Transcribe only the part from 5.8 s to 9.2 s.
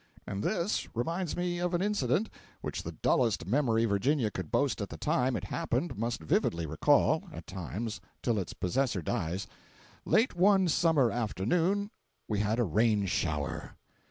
must vividly recall, at times, till its possessor